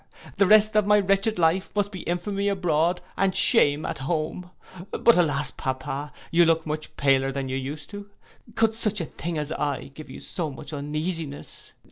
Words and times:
The 0.37 0.47
rest 0.47 0.75
of 0.75 0.87
my 0.87 0.99
wretched 0.99 1.37
life 1.37 1.69
must 1.75 1.91
be 1.91 1.99
infamy 1.99 2.49
abroad 2.49 3.01
and 3.15 3.35
shame 3.35 3.85
at 3.85 3.99
home. 3.99 4.49
But, 4.89 5.15
alas! 5.15 5.51
papa, 5.51 6.11
you 6.31 6.43
look 6.43 6.65
much 6.65 6.97
paler 6.97 7.31
than 7.31 7.49
you 7.49 7.55
used 7.55 7.91
to 7.91 8.05
do. 8.05 8.09
Could 8.55 8.73
such 8.73 8.99
a 8.99 9.05
thing 9.05 9.37
as 9.37 9.51
I 9.51 9.75
am 9.77 9.89
give 9.89 10.09
you 10.09 10.19
so 10.19 10.49
much 10.49 10.73
uneasiness? 10.73 11.73